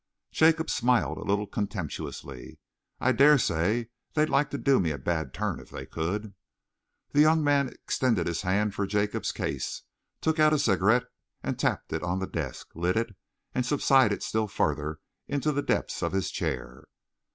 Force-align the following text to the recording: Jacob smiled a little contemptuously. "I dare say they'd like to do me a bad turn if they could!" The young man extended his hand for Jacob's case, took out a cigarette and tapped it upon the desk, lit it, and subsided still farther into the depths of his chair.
Jacob 0.31 0.67
smiled 0.71 1.19
a 1.19 1.23
little 1.23 1.45
contemptuously. 1.45 2.57
"I 2.99 3.11
dare 3.11 3.37
say 3.37 3.89
they'd 4.15 4.31
like 4.31 4.49
to 4.49 4.57
do 4.57 4.79
me 4.79 4.89
a 4.89 4.97
bad 4.97 5.31
turn 5.31 5.59
if 5.59 5.69
they 5.69 5.85
could!" 5.85 6.33
The 7.11 7.21
young 7.21 7.43
man 7.43 7.69
extended 7.69 8.25
his 8.25 8.41
hand 8.41 8.73
for 8.73 8.87
Jacob's 8.87 9.31
case, 9.31 9.83
took 10.19 10.39
out 10.39 10.53
a 10.53 10.57
cigarette 10.57 11.03
and 11.43 11.59
tapped 11.59 11.93
it 11.93 12.01
upon 12.01 12.17
the 12.17 12.25
desk, 12.25 12.69
lit 12.73 12.97
it, 12.97 13.15
and 13.53 13.63
subsided 13.63 14.23
still 14.23 14.47
farther 14.47 14.97
into 15.27 15.51
the 15.51 15.61
depths 15.61 16.01
of 16.01 16.13
his 16.13 16.31
chair. 16.31 16.85